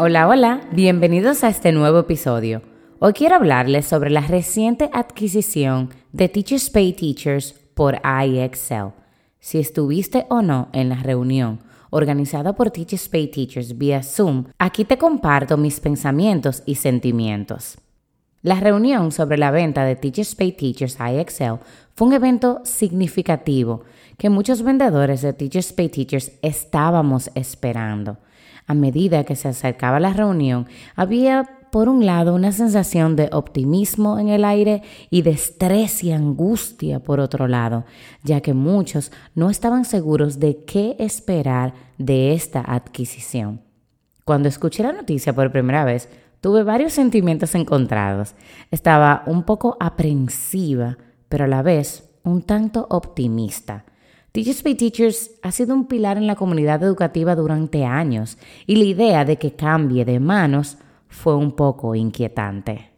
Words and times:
Hola, 0.00 0.28
hola, 0.28 0.60
bienvenidos 0.70 1.42
a 1.42 1.48
este 1.48 1.72
nuevo 1.72 1.98
episodio. 1.98 2.62
Hoy 3.00 3.14
quiero 3.14 3.34
hablarles 3.34 3.84
sobre 3.84 4.10
la 4.10 4.20
reciente 4.20 4.88
adquisición 4.92 5.90
de 6.12 6.28
Teachers 6.28 6.70
Pay 6.70 6.92
Teachers 6.92 7.52
por 7.74 8.00
iExcel. 8.04 8.92
Si 9.40 9.58
estuviste 9.58 10.24
o 10.28 10.40
no 10.40 10.68
en 10.72 10.88
la 10.88 11.02
reunión 11.02 11.58
organizada 11.90 12.52
por 12.52 12.70
Teachers 12.70 13.08
Pay 13.08 13.26
Teachers 13.26 13.76
vía 13.76 14.04
Zoom, 14.04 14.44
aquí 14.56 14.84
te 14.84 14.98
comparto 14.98 15.56
mis 15.56 15.80
pensamientos 15.80 16.62
y 16.64 16.76
sentimientos. 16.76 17.78
La 18.42 18.60
reunión 18.60 19.10
sobre 19.10 19.36
la 19.36 19.50
venta 19.50 19.84
de 19.84 19.96
Teachers 19.96 20.36
Pay 20.36 20.52
Teachers 20.52 20.96
iExcel 21.00 21.56
fue 21.96 22.06
un 22.06 22.14
evento 22.14 22.60
significativo 22.62 23.82
que 24.16 24.30
muchos 24.30 24.62
vendedores 24.62 25.22
de 25.22 25.32
Teachers 25.32 25.72
Pay 25.72 25.88
Teachers 25.88 26.30
estábamos 26.40 27.32
esperando. 27.34 28.18
A 28.68 28.74
medida 28.74 29.24
que 29.24 29.34
se 29.34 29.48
acercaba 29.48 29.98
la 29.98 30.12
reunión, 30.12 30.68
había 30.94 31.58
por 31.70 31.88
un 31.88 32.06
lado, 32.06 32.34
una 32.34 32.52
sensación 32.52 33.16
de 33.16 33.28
optimismo 33.32 34.18
en 34.18 34.28
el 34.28 34.44
aire 34.44 34.82
y 35.10 35.22
de 35.22 35.30
estrés 35.30 36.02
y 36.02 36.12
angustia 36.12 37.00
por 37.00 37.20
otro 37.20 37.46
lado, 37.46 37.84
ya 38.22 38.40
que 38.40 38.54
muchos 38.54 39.12
no 39.34 39.50
estaban 39.50 39.84
seguros 39.84 40.38
de 40.38 40.64
qué 40.64 40.96
esperar 40.98 41.74
de 41.98 42.32
esta 42.32 42.60
adquisición. 42.60 43.62
Cuando 44.24 44.48
escuché 44.48 44.82
la 44.82 44.92
noticia 44.92 45.34
por 45.34 45.52
primera 45.52 45.84
vez, 45.84 46.08
tuve 46.40 46.62
varios 46.62 46.92
sentimientos 46.92 47.54
encontrados. 47.54 48.34
Estaba 48.70 49.22
un 49.26 49.42
poco 49.42 49.76
aprensiva, 49.80 50.98
pero 51.28 51.44
a 51.44 51.48
la 51.48 51.62
vez 51.62 52.08
un 52.22 52.42
tanto 52.42 52.86
optimista. 52.90 53.84
Teachers 54.32 54.62
Pay 54.62 54.74
Teachers 54.74 55.30
ha 55.42 55.50
sido 55.52 55.74
un 55.74 55.86
pilar 55.86 56.18
en 56.18 56.26
la 56.26 56.36
comunidad 56.36 56.82
educativa 56.82 57.34
durante 57.34 57.84
años 57.84 58.36
y 58.66 58.76
la 58.76 58.84
idea 58.84 59.24
de 59.24 59.36
que 59.36 59.54
cambie 59.54 60.04
de 60.04 60.20
manos 60.20 60.76
fue 61.08 61.34
un 61.34 61.52
poco 61.52 61.94
inquietante. 61.94 62.90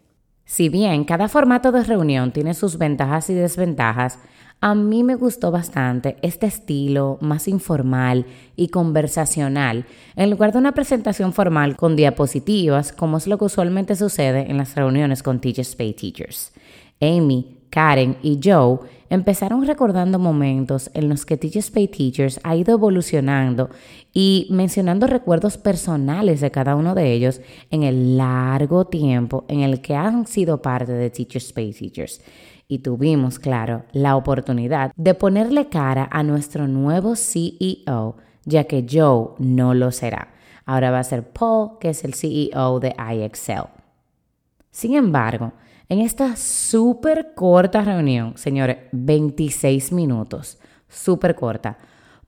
Si 0.45 0.69
bien 0.69 1.05
cada 1.05 1.29
formato 1.29 1.71
de 1.71 1.85
reunión 1.85 2.33
tiene 2.33 2.55
sus 2.55 2.77
ventajas 2.77 3.31
y 3.31 3.35
desventajas, 3.35 4.19
a 4.61 4.75
mí 4.75 5.05
me 5.05 5.15
gustó 5.15 5.53
bastante 5.53 6.17
este 6.23 6.47
estilo 6.47 7.19
más 7.21 7.47
informal 7.47 8.27
y 8.57 8.69
conversacional 8.69 9.87
en 10.17 10.31
lugar 10.31 10.51
de 10.53 10.59
una 10.59 10.73
presentación 10.73 11.33
formal 11.33 11.77
con 11.77 11.95
diapositivas 11.95 12.93
como 12.93 13.19
es 13.19 13.29
lo 13.29 13.39
que 13.39 13.45
usualmente 13.45 13.95
sucede 13.95 14.51
en 14.51 14.59
las 14.59 14.75
reuniones 14.75 15.23
con 15.23 15.41
Teachers 15.41 15.77
Pay 15.77 15.95
Teachers. 15.95 16.53
Amy 17.01 17.60
Karen 17.71 18.17
y 18.23 18.41
Joe 18.43 18.81
empezaron 19.09 19.67
recordando 19.67 20.19
momentos 20.19 20.91
en 20.95 21.09
los 21.09 21.25
que 21.25 21.37
Teachers 21.37 21.71
Pay 21.71 21.89
Teachers 21.89 22.41
ha 22.43 22.55
ido 22.57 22.75
evolucionando 22.75 23.71
y 24.13 24.47
mencionando 24.51 25.07
recuerdos 25.07 25.57
personales 25.57 26.41
de 26.41 26.51
cada 26.51 26.77
uno 26.77 26.95
de 26.95 27.13
ellos 27.13 27.41
en 27.71 27.83
el 27.83 28.17
largo 28.17 28.87
tiempo 28.87 29.45
en 29.49 29.61
el 29.61 29.81
que 29.81 29.95
han 29.95 30.27
sido 30.27 30.63
parte 30.63 30.93
de 30.93 31.11
Teachers 31.11 31.53
Pay 31.53 31.73
Teachers. 31.73 32.21
Y 32.69 32.81
tuvimos, 32.81 33.41
claro, 33.41 33.85
la 33.93 34.15
oportunidad 34.15 34.93
de 34.95 35.15
ponerle 35.15 35.69
cara 35.69 36.09
a 36.13 36.23
nuestro 36.23 36.69
nuevo 36.69 37.17
CEO, 37.17 38.17
ya 38.45 38.65
que 38.65 38.87
Joe 38.89 39.31
no 39.39 39.75
lo 39.75 39.91
será. 39.91 40.35
Ahora 40.67 40.93
va 40.93 41.01
a 41.01 41.05
ser 41.05 41.25
Paul, 41.33 41.79
que 41.81 41.89
es 41.89 42.05
el 42.05 42.15
CEO 42.15 42.79
de 42.79 42.95
iExcel. 42.97 43.65
Sin 44.71 44.95
embargo, 44.95 45.53
en 45.91 46.01
esta 46.01 46.37
súper 46.37 47.33
corta 47.35 47.83
reunión, 47.83 48.35
señores, 48.37 48.79
26 48.93 49.91
minutos, 49.91 50.57
súper 50.89 51.35
corta, 51.35 51.79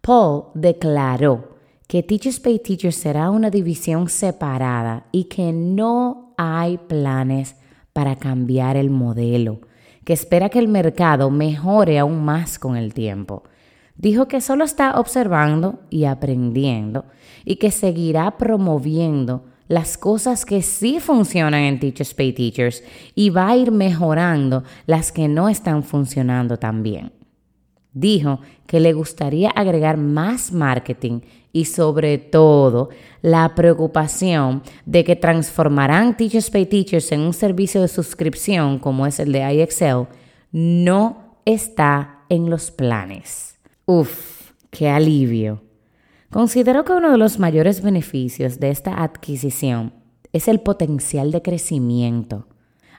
Paul 0.01 0.47
declaró 0.55 1.57
que 1.87 2.03
Teachers 2.03 2.41
Pay 2.41 2.59
Teachers 2.59 2.97
será 2.97 3.31
una 3.31 3.51
división 3.51 4.09
separada 4.09 5.07
y 5.13 5.25
que 5.25 5.53
no 5.53 6.35
hay 6.37 6.77
planes 6.77 7.55
para 7.93 8.17
cambiar 8.17 8.77
el 8.77 8.91
modelo, 8.91 9.61
que 10.05 10.13
espera 10.13 10.49
que 10.49 10.59
el 10.59 10.67
mercado 10.67 11.31
mejore 11.31 12.01
aún 12.01 12.25
más 12.25 12.59
con 12.59 12.77
el 12.77 12.93
tiempo. 12.93 13.45
Dijo 13.95 14.27
que 14.27 14.41
solo 14.41 14.65
está 14.65 14.99
observando 14.99 15.79
y 15.89 16.07
aprendiendo 16.07 17.05
y 17.45 17.57
que 17.57 17.71
seguirá 17.71 18.39
promoviendo 18.39 19.45
las 19.69 19.97
cosas 19.97 20.45
que 20.45 20.63
sí 20.63 21.01
funcionan 21.01 21.63
en 21.63 21.81
Teachers 21.81 22.15
Pay 22.15 22.33
Teachers 22.33 22.83
y 23.15 23.31
va 23.31 23.49
a 23.49 23.57
ir 23.57 23.71
mejorando 23.71 24.65
las 24.87 25.13
que 25.13 25.29
no 25.29 25.49
están 25.49 25.83
funcionando 25.83 26.59
tan 26.59 26.83
bien. 26.83 27.13
Dijo 27.95 28.41
que 28.67 28.81
le 28.81 28.93
gustaría 28.93 29.51
agregar 29.51 29.99
más 29.99 30.53
marketing 30.53 31.21
y 31.53 31.67
sobre 31.67 32.17
todo 32.19 32.89
la 33.21 33.55
preocupación 33.55 34.63
de 34.87 35.05
que 35.05 35.17
transformarán 35.17 36.17
Teachers 36.17 36.51
Pay 36.51 36.67
Teachers 36.67 37.13
en 37.13 37.21
un 37.21 37.35
servicio 37.35 37.83
de 37.83 37.89
suscripción 37.89 38.79
como 38.79 39.07
es 39.07 39.21
el 39.21 39.33
de 39.33 39.41
iExcel 39.41 40.07
no 40.53 41.37
está 41.45 42.25
en 42.29 42.51
los 42.51 42.71
planes. 42.71 43.59
Uf, 43.87 44.53
qué 44.71 44.89
alivio. 44.89 45.63
Considero 46.33 46.87
que 46.87 46.95
uno 46.95 47.11
de 47.11 47.19
los 47.19 47.39
mayores 47.39 47.83
beneficios 47.83 48.59
de 48.59 48.71
esta 48.71 49.03
adquisición 49.03 49.93
es 50.33 50.49
el 50.49 50.61
potencial 50.61 51.31
de 51.31 51.43
crecimiento. 51.43 52.47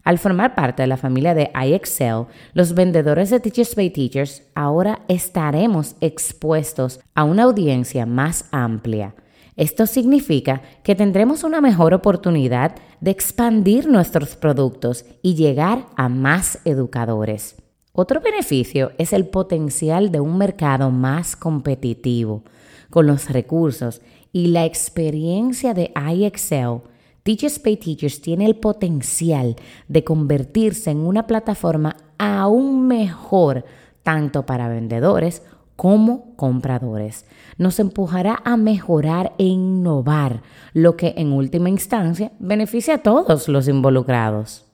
Al 0.03 0.19
formar 0.19 0.53
parte 0.53 0.83
de 0.83 0.87
la 0.87 0.97
familia 0.97 1.33
de 1.33 1.49
iExcel, 1.55 2.27
los 2.53 2.75
vendedores 2.75 3.31
de 3.31 3.39
Teachers 3.39 3.73
Pay 3.73 3.89
Teachers 3.89 4.43
ahora 4.53 4.99
estaremos 5.07 5.95
expuestos 5.99 6.99
a 7.15 7.23
una 7.23 7.43
audiencia 7.43 8.05
más 8.05 8.45
amplia. 8.51 9.15
Esto 9.55 9.87
significa 9.87 10.61
que 10.83 10.93
tendremos 10.93 11.43
una 11.43 11.59
mejor 11.59 11.95
oportunidad 11.95 12.75
de 13.01 13.09
expandir 13.09 13.87
nuestros 13.87 14.35
productos 14.35 15.05
y 15.23 15.33
llegar 15.33 15.87
a 15.95 16.07
más 16.07 16.59
educadores. 16.65 17.55
Otro 17.93 18.21
beneficio 18.21 18.91
es 18.99 19.11
el 19.11 19.25
potencial 19.25 20.11
de 20.11 20.19
un 20.19 20.37
mercado 20.37 20.91
más 20.91 21.35
competitivo 21.35 22.43
con 22.93 23.07
los 23.07 23.31
recursos 23.31 24.03
y 24.31 24.49
la 24.49 24.65
experiencia 24.65 25.73
de 25.73 25.91
iExcel, 25.95 26.81
Teachers 27.23 27.57
Pay 27.57 27.77
Teachers 27.77 28.21
tiene 28.21 28.45
el 28.45 28.55
potencial 28.55 29.55
de 29.87 30.03
convertirse 30.03 30.91
en 30.91 30.99
una 30.99 31.25
plataforma 31.25 31.97
aún 32.19 32.85
mejor 32.85 33.65
tanto 34.03 34.45
para 34.45 34.67
vendedores 34.67 35.41
como 35.75 36.35
compradores. 36.35 37.25
Nos 37.57 37.79
empujará 37.79 38.43
a 38.45 38.57
mejorar 38.57 39.33
e 39.39 39.45
innovar, 39.45 40.43
lo 40.73 40.95
que 40.95 41.15
en 41.17 41.33
última 41.33 41.69
instancia 41.69 42.31
beneficia 42.37 42.93
a 42.93 42.97
todos 42.99 43.47
los 43.47 43.67
involucrados. 43.67 44.67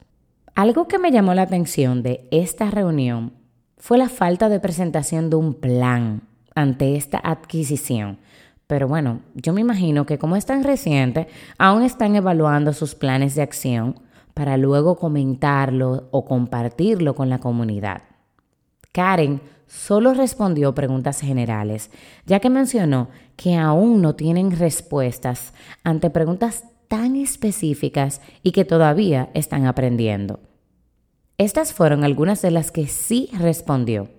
Algo 0.56 0.90
que 0.90 1.00
me 1.00 1.14
llamó 1.14 1.34
la 1.36 1.44
atención 1.44 2.04
de 2.04 2.28
esta 2.32 2.70
reunión 2.70 3.32
fue 3.78 3.98
la 3.98 4.10
falta 4.10 4.50
de 4.50 4.60
presentación 4.60 5.30
de 5.30 5.38
un 5.38 5.54
plan 5.54 6.24
ante 6.60 6.96
esta 6.96 7.20
adquisición. 7.24 8.20
Pero 8.68 8.88
bueno, 8.88 9.22
yo 9.34 9.54
me 9.54 9.62
imagino 9.62 10.06
que 10.06 10.20
como 10.20 10.36
es 10.36 10.46
tan 10.46 10.64
reciente, 10.64 11.28
aún 11.58 11.84
están 11.84 12.16
evaluando 12.16 12.74
sus 12.74 12.94
planes 12.96 13.34
de 13.34 13.42
acción 13.42 14.00
para 14.34 14.58
luego 14.58 14.98
comentarlo 14.98 16.08
o 16.12 16.26
compartirlo 16.26 17.16
con 17.16 17.30
la 17.30 17.40
comunidad. 17.40 18.04
Karen 18.92 19.42
solo 19.68 20.14
respondió 20.14 20.76
preguntas 20.76 21.20
generales, 21.22 21.92
ya 22.26 22.40
que 22.40 22.50
mencionó 22.50 23.10
que 23.36 23.56
aún 23.56 24.02
no 24.02 24.16
tienen 24.16 24.52
respuestas 24.52 25.54
ante 25.84 26.10
preguntas 26.10 26.64
tan 26.88 27.16
específicas 27.16 28.22
y 28.44 28.52
que 28.52 28.66
todavía 28.66 29.30
están 29.34 29.66
aprendiendo. 29.66 30.40
Estas 31.38 31.74
fueron 31.74 32.04
algunas 32.04 32.42
de 32.42 32.52
las 32.52 32.72
que 32.72 32.88
sí 32.88 33.30
respondió. 33.38 34.10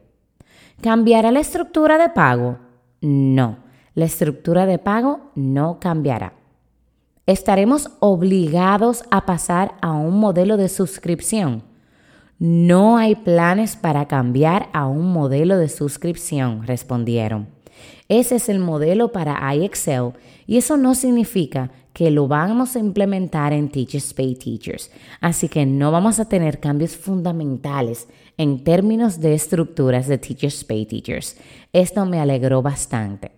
¿Cambiará 0.82 1.30
la 1.30 1.40
estructura 1.40 1.98
de 1.98 2.08
pago? 2.08 2.56
No, 3.02 3.58
la 3.94 4.06
estructura 4.06 4.64
de 4.64 4.78
pago 4.78 5.30
no 5.34 5.78
cambiará. 5.78 6.32
¿Estaremos 7.26 7.90
obligados 8.00 9.04
a 9.10 9.26
pasar 9.26 9.74
a 9.82 9.92
un 9.92 10.18
modelo 10.18 10.56
de 10.56 10.70
suscripción? 10.70 11.62
No 12.38 12.96
hay 12.96 13.14
planes 13.14 13.76
para 13.76 14.08
cambiar 14.08 14.70
a 14.72 14.86
un 14.86 15.12
modelo 15.12 15.58
de 15.58 15.68
suscripción, 15.68 16.66
respondieron. 16.66 17.59
Ese 18.08 18.36
es 18.36 18.48
el 18.48 18.58
modelo 18.58 19.12
para 19.12 19.54
iExcel 19.54 20.12
y 20.46 20.56
eso 20.56 20.76
no 20.76 20.94
significa 20.94 21.70
que 21.92 22.10
lo 22.10 22.28
vamos 22.28 22.76
a 22.76 22.78
implementar 22.78 23.52
en 23.52 23.68
Teachers 23.68 24.14
Pay 24.14 24.36
Teachers. 24.36 24.90
Así 25.20 25.48
que 25.48 25.66
no 25.66 25.90
vamos 25.90 26.20
a 26.20 26.28
tener 26.28 26.60
cambios 26.60 26.96
fundamentales 26.96 28.08
en 28.36 28.62
términos 28.64 29.20
de 29.20 29.34
estructuras 29.34 30.06
de 30.06 30.18
Teachers 30.18 30.64
Pay 30.64 30.86
Teachers. 30.86 31.36
Esto 31.72 32.06
me 32.06 32.20
alegró 32.20 32.62
bastante. 32.62 33.32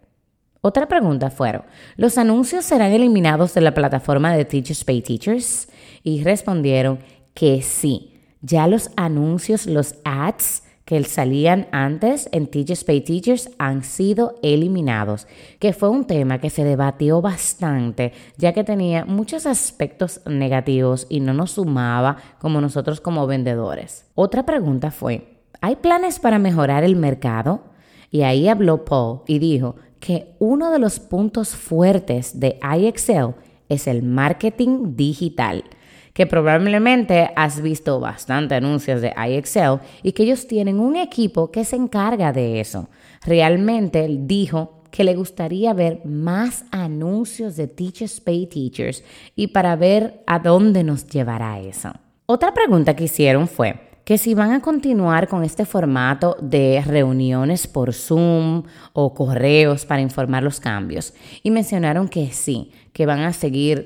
Otra 0.60 0.86
pregunta 0.86 1.28
fueron, 1.30 1.62
¿los 1.96 2.18
anuncios 2.18 2.64
serán 2.64 2.92
eliminados 2.92 3.52
de 3.52 3.62
la 3.62 3.74
plataforma 3.74 4.32
de 4.36 4.44
Teachers 4.44 4.84
Pay 4.84 5.02
Teachers? 5.02 5.68
Y 6.04 6.22
respondieron 6.22 7.00
que 7.34 7.62
sí. 7.62 8.20
Ya 8.42 8.68
los 8.68 8.90
anuncios, 8.96 9.66
los 9.66 9.96
ads, 10.04 10.62
que 10.92 11.02
salían 11.04 11.68
antes 11.72 12.28
en 12.32 12.48
Teachers 12.48 12.84
Pay 12.84 13.00
Teachers 13.00 13.48
han 13.56 13.82
sido 13.82 14.34
eliminados, 14.42 15.26
que 15.58 15.72
fue 15.72 15.88
un 15.88 16.04
tema 16.04 16.38
que 16.38 16.50
se 16.50 16.64
debatió 16.64 17.22
bastante, 17.22 18.12
ya 18.36 18.52
que 18.52 18.62
tenía 18.62 19.06
muchos 19.06 19.46
aspectos 19.46 20.20
negativos 20.26 21.06
y 21.08 21.20
no 21.20 21.32
nos 21.32 21.52
sumaba 21.52 22.18
como 22.38 22.60
nosotros 22.60 23.00
como 23.00 23.26
vendedores. 23.26 24.04
Otra 24.14 24.44
pregunta 24.44 24.90
fue, 24.90 25.38
¿hay 25.62 25.76
planes 25.76 26.18
para 26.18 26.38
mejorar 26.38 26.84
el 26.84 26.96
mercado? 26.96 27.62
Y 28.10 28.20
ahí 28.20 28.46
habló 28.46 28.84
Paul 28.84 29.22
y 29.26 29.38
dijo 29.38 29.76
que 29.98 30.36
uno 30.40 30.70
de 30.70 30.78
los 30.78 31.00
puntos 31.00 31.56
fuertes 31.56 32.38
de 32.38 32.60
iExcel 32.62 33.28
es 33.70 33.86
el 33.86 34.02
marketing 34.02 34.94
digital 34.94 35.64
que 36.12 36.26
probablemente 36.26 37.31
has 37.37 37.61
visto 37.61 38.00
bastante 38.00 38.55
anuncios 38.55 39.00
de 39.00 39.12
iExcel 39.17 39.79
y 40.03 40.12
que 40.12 40.25
ellos 40.25 40.47
tienen 40.47 40.79
un 40.79 40.97
equipo 40.97 41.50
que 41.50 41.64
se 41.64 41.76
encarga 41.76 42.32
de 42.32 42.61
eso. 42.61 42.88
Realmente 43.25 44.06
dijo 44.09 44.82
que 44.91 45.05
le 45.05 45.14
gustaría 45.14 45.73
ver 45.73 46.05
más 46.05 46.64
anuncios 46.70 47.56
de 47.56 47.67
Teachers 47.67 48.20
Pay 48.20 48.47
Teachers 48.47 49.03
y 49.35 49.49
para 49.49 49.75
ver 49.75 50.23
a 50.26 50.38
dónde 50.38 50.85
nos 50.85 51.06
llevará 51.06 51.59
eso. 51.61 51.93
Otra 52.26 52.53
pregunta 52.53 52.94
que 52.94 53.05
hicieron 53.05 53.49
fue, 53.49 53.91
que 54.04 54.19
si 54.19 54.34
van 54.34 54.52
a 54.52 54.60
continuar 54.60 55.28
con 55.28 55.44
este 55.44 55.64
formato 55.64 56.37
de 56.40 56.82
reuniones 56.84 57.66
por 57.66 57.93
Zoom 57.93 58.64
o 58.93 59.14
correos 59.14 59.87
para 59.87 60.02
informar 60.02 60.43
los 60.43 60.58
cambios. 60.58 61.14
Y 61.43 61.50
mencionaron 61.50 62.08
que 62.08 62.32
sí, 62.32 62.72
que 62.93 63.06
van 63.06 63.20
a 63.20 63.32
seguir 63.32 63.84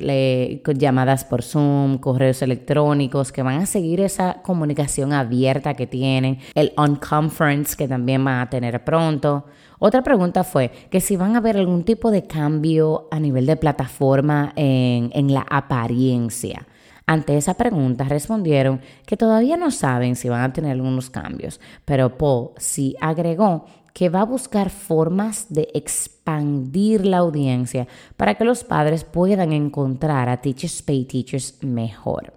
llamadas 0.74 1.24
por 1.24 1.42
Zoom, 1.42 1.98
correos 1.98 2.40
electrónicos, 2.42 3.30
que 3.30 3.42
van 3.42 3.60
a 3.60 3.66
seguir 3.66 4.00
esa 4.00 4.42
comunicación 4.42 5.12
abierta 5.12 5.74
que 5.74 5.86
tienen, 5.86 6.38
el 6.54 6.72
on-conference 6.76 7.76
que 7.76 7.86
también 7.86 8.24
van 8.24 8.40
a 8.40 8.50
tener 8.50 8.84
pronto. 8.84 9.44
Otra 9.78 10.02
pregunta 10.02 10.42
fue 10.44 10.70
que 10.90 11.02
si 11.02 11.16
van 11.16 11.36
a 11.36 11.40
ver 11.40 11.58
algún 11.58 11.84
tipo 11.84 12.10
de 12.10 12.26
cambio 12.26 13.08
a 13.10 13.20
nivel 13.20 13.44
de 13.44 13.56
plataforma 13.56 14.54
en, 14.56 15.10
en 15.12 15.34
la 15.34 15.46
apariencia. 15.48 16.66
Ante 17.06 17.36
esa 17.36 17.54
pregunta 17.54 18.04
respondieron 18.04 18.80
que 19.06 19.16
todavía 19.16 19.56
no 19.56 19.70
saben 19.70 20.16
si 20.16 20.28
van 20.28 20.42
a 20.42 20.52
tener 20.52 20.72
algunos 20.72 21.08
cambios, 21.08 21.60
pero 21.84 22.18
Paul 22.18 22.50
sí 22.56 22.96
agregó 23.00 23.66
que 23.94 24.08
va 24.08 24.22
a 24.22 24.24
buscar 24.24 24.70
formas 24.70 25.46
de 25.48 25.68
expandir 25.72 27.06
la 27.06 27.18
audiencia 27.18 27.86
para 28.16 28.34
que 28.34 28.44
los 28.44 28.64
padres 28.64 29.04
puedan 29.04 29.52
encontrar 29.52 30.28
a 30.28 30.36
Teachers 30.38 30.82
Pay 30.82 31.04
Teachers 31.04 31.62
mejor. 31.62 32.34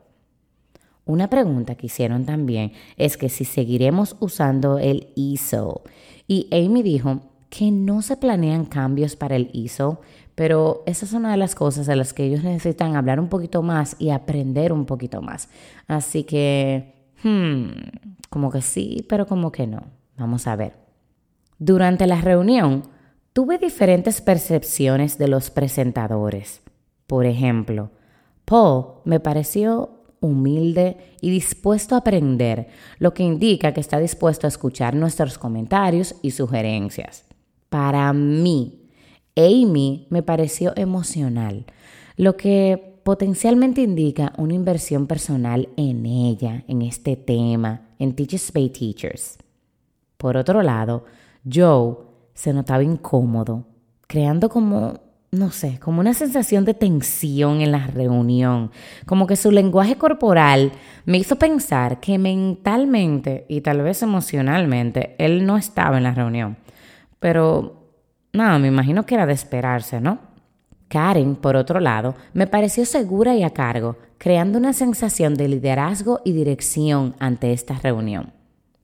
Una 1.04 1.27
pregunta 1.27 1.74
que 1.74 1.88
hicieron 1.88 2.24
también 2.25 2.74
es 2.95 3.18
que 3.18 3.30
si 3.30 3.44
seguiremos 3.44 4.16
usando 4.19 4.77
el 4.77 5.07
ISO. 5.16 5.81
Y 6.27 6.48
Amy 6.51 6.83
dijo 6.83 7.21
que 7.50 7.71
no 7.71 8.04
se 8.04 8.16
planean 8.16 8.66
cambios 8.66 9.16
para 9.16 9.36
el 9.36 9.50
ISO, 9.51 10.01
pero 10.40 10.84
esa 10.86 11.06
es 11.06 11.12
una 11.12 11.32
de 11.32 11.36
las 11.36 11.54
cosas 11.54 11.86
de 11.86 11.98
las 11.98 12.14
que 12.14 12.24
ellos 12.24 12.46
necesitan 12.46 12.96
hablar 12.96 13.20
un 13.20 13.28
poquito 13.28 13.62
más 13.62 13.98
y 14.00 14.12
aprender 14.12 14.72
un 14.72 14.86
poquito 14.86 15.22
más. 15.22 15.50
Así 15.86 16.24
que, 16.24 17.12
hmm, 17.24 17.72
como 18.30 18.50
que 18.50 18.62
sí, 18.62 19.06
pero 19.10 19.28
como 19.28 19.52
que 19.52 19.68
no. 19.68 19.84
Vamos 20.18 20.48
a 20.48 20.56
ver. 20.56 20.78
Durante 21.58 22.08
la 22.08 22.22
reunión, 22.22 22.84
tuve 23.34 23.58
diferentes 23.58 24.22
percepciones 24.22 25.18
de 25.18 25.28
los 25.28 25.50
presentadores. 25.50 26.62
Por 27.06 27.26
ejemplo, 27.26 27.92
Paul 28.46 29.02
me 29.04 29.20
pareció 29.20 30.06
humilde 30.22 31.18
y 31.20 31.32
dispuesto 31.32 31.96
a 31.96 31.98
aprender, 31.98 32.70
lo 32.98 33.14
que 33.14 33.24
indica 33.24 33.74
que 33.74 33.82
está 33.82 34.00
dispuesto 34.00 34.48
a 34.48 34.56
escuchar 34.56 34.96
nuestros 34.96 35.38
comentarios 35.38 36.16
y 36.22 36.32
sugerencias. 36.32 37.26
Para 37.68 38.14
mí, 38.14 38.79
Amy 39.40 40.06
me 40.10 40.22
pareció 40.22 40.74
emocional, 40.76 41.66
lo 42.18 42.36
que 42.36 43.00
potencialmente 43.04 43.82
indica 43.82 44.34
una 44.38 44.54
inversión 44.54 45.08
personal 45.08 45.70
en 45.78 46.06
ella, 46.06 46.64
en 46.68 46.82
este 46.82 47.16
tema, 47.16 47.82
en 47.98 48.14
Teachers 48.14 48.52
Pay 48.52 48.70
Teachers. 48.70 49.38
Por 50.18 50.36
otro 50.36 50.62
lado, 50.62 51.06
Joe 51.50 51.96
se 52.34 52.52
notaba 52.54 52.84
incómodo, 52.84 53.66
creando 54.06 54.50
como, 54.50 55.00
no 55.32 55.52
sé, 55.52 55.80
como 55.80 56.02
una 56.02 56.14
sensación 56.14 56.66
de 56.66 56.74
tensión 56.74 57.62
en 57.62 57.72
la 57.72 57.88
reunión, 57.88 58.72
como 59.06 59.26
que 59.26 59.38
su 59.38 59.52
lenguaje 59.52 59.96
corporal 59.96 60.74
me 61.06 61.18
hizo 61.18 61.38
pensar 61.38 62.02
que 62.02 62.18
mentalmente 62.18 63.46
y 63.48 63.62
tal 63.62 63.82
vez 63.82 64.04
emocionalmente 64.04 65.16
él 65.18 65.46
no 65.46 65.56
estaba 65.56 65.98
en 65.98 66.04
la 66.04 66.14
reunión. 66.14 66.58
Pero 67.20 67.79
no, 68.34 68.60
me 68.60 68.68
imagino 68.68 69.06
que 69.06 69.16
era 69.16 69.26
de 69.26 69.34
esperarse, 69.34 70.00
¿no? 70.00 70.20
Karen, 70.88 71.36
por 71.36 71.56
otro 71.56 71.80
lado, 71.80 72.16
me 72.34 72.48
pareció 72.48 72.86
segura 72.86 73.36
y 73.36 73.44
a 73.44 73.52
cargo, 73.52 73.98
creando 74.18 74.58
una 74.58 74.74
sensación 74.74 75.36
de 75.36 75.48
liderazgo 75.48 76.22
y 76.26 76.34
dirección 76.34 77.16
ante 77.20 77.54
esta 77.54 77.76
reunión. 77.76 78.34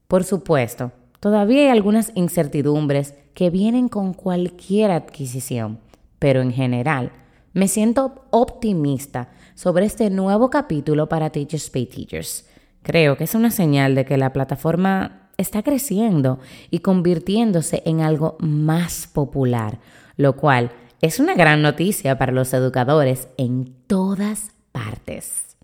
Por 0.07 0.24
supuesto, 0.24 0.92
todavía 1.19 1.63
hay 1.63 1.68
algunas 1.69 2.12
incertidumbres 2.15 3.15
que 3.33 3.50
vienen 3.50 3.89
con 3.89 4.13
cualquier 4.13 4.92
adquisición, 4.92 5.80
pero 6.19 6.42
en 6.42 6.51
general 6.51 7.12
me 7.53 7.68
siento 7.68 8.25
optimista 8.31 9.30
sobre 9.56 9.86
este 9.86 10.09
nuevo 10.09 10.50
capítulo 10.50 11.09
para 11.09 11.31
Teachers 11.31 11.69
Pay 11.69 11.88
Teachers. 11.88 12.47
Creo 12.83 13.18
que 13.18 13.24
es 13.24 13.33
una 13.33 13.50
señal 13.50 13.95
de 13.95 14.06
que 14.06 14.18
la 14.18 14.31
plataforma 14.31 15.25
está 15.37 15.63
creciendo 15.63 16.39
y 16.71 16.79
convirtiéndose 16.79 17.81
en 17.85 18.01
algo 18.01 18.37
más 18.39 19.07
popular, 19.07 19.79
lo 20.17 20.35
cual 20.35 20.71
es 21.01 21.19
una 21.19 21.33
gran 21.33 21.61
noticia 21.61 22.18
para 22.18 22.31
los 22.31 22.54
educadores 22.54 23.27
en 23.37 23.75
todas 23.87 24.51
partes. 24.71 25.57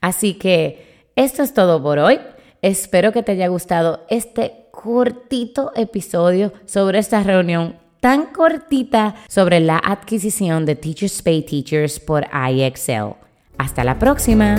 Así 0.00 0.34
que 0.34 1.10
esto 1.16 1.42
es 1.42 1.54
todo 1.54 1.82
por 1.82 1.98
hoy. 1.98 2.20
Espero 2.60 3.12
que 3.12 3.22
te 3.22 3.32
haya 3.32 3.48
gustado 3.48 4.04
este 4.08 4.66
cortito 4.70 5.72
episodio 5.74 6.52
sobre 6.64 6.98
esta 6.98 7.22
reunión 7.22 7.76
tan 8.00 8.26
cortita 8.26 9.14
sobre 9.28 9.60
la 9.60 9.78
adquisición 9.78 10.66
de 10.66 10.74
Teachers 10.74 11.22
Pay 11.22 11.42
Teachers 11.42 12.00
por 12.00 12.26
iExcel. 12.34 13.14
Hasta 13.58 13.84
la 13.84 13.98
próxima. 13.98 14.56